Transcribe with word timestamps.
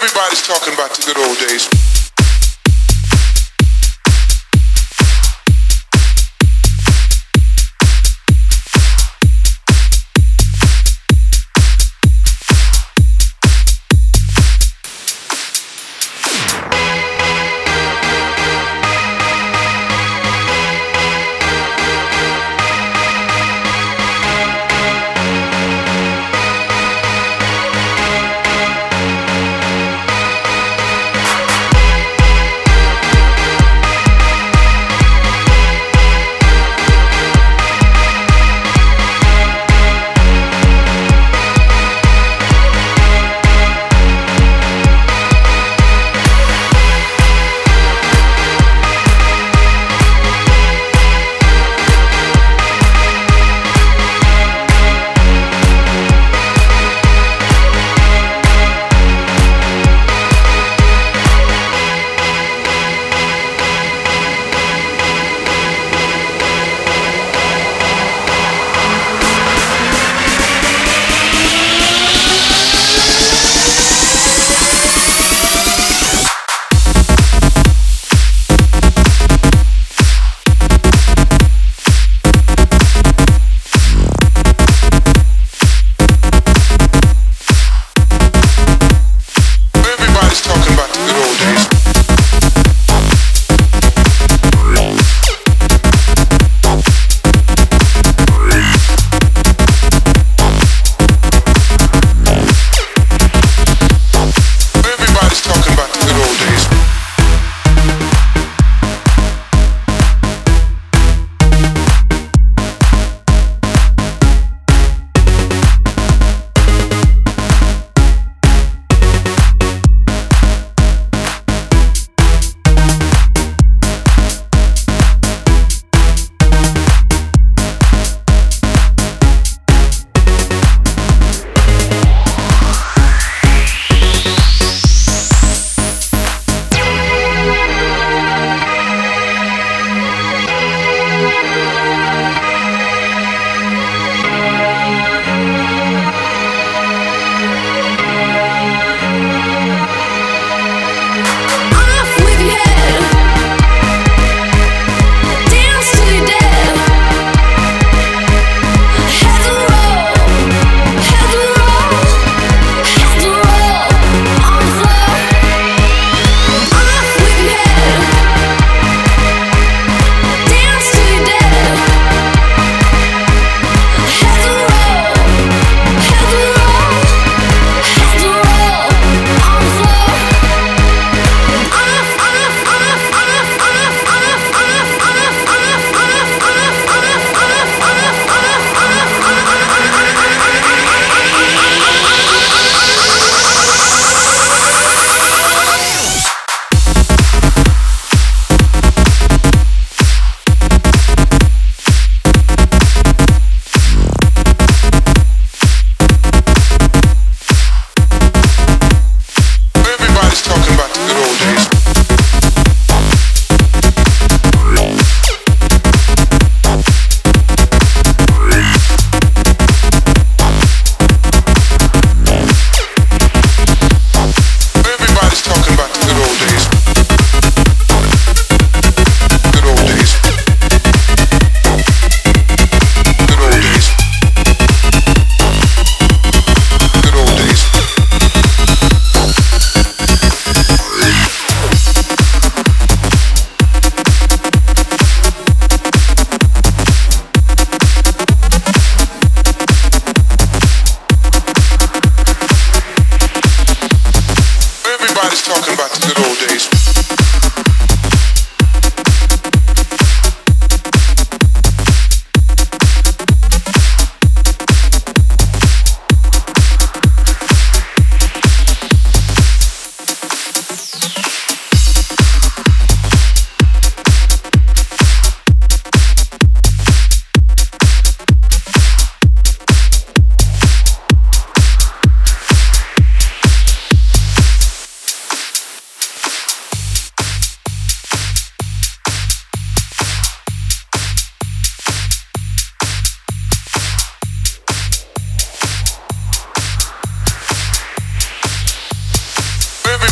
Everybody's 0.00 0.46
talking 0.46 0.74
about 0.74 0.94
the 0.94 1.02
good 1.12 1.18
old 1.18 1.36
days. 1.38 1.97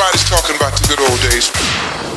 Everybody's 0.00 0.30
talking 0.30 0.56
about 0.56 0.72
the 0.80 0.88
good 0.88 1.00
old 1.10 1.20
days. 1.20 2.09